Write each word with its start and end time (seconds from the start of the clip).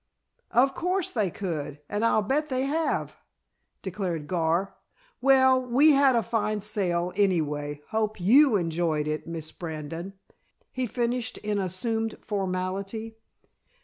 "Of 0.49 0.73
course 0.73 1.11
they 1.11 1.29
could, 1.29 1.79
and 1.87 2.03
I'll 2.03 2.23
bet 2.23 2.49
they 2.49 2.63
have," 2.63 3.17
declared 3.83 4.25
Gar. 4.25 4.75
"Well, 5.21 5.61
we 5.61 5.91
had 5.91 6.15
a 6.15 6.23
fine 6.23 6.59
sail, 6.61 7.13
anyway. 7.15 7.83
Hope 7.89 8.19
you 8.19 8.55
enjoyed 8.57 9.07
it, 9.07 9.27
Miss 9.27 9.51
Brandon?" 9.51 10.13
he 10.71 10.87
finished 10.87 11.37
in 11.37 11.59
assumed 11.59 12.17
formality. 12.19 13.19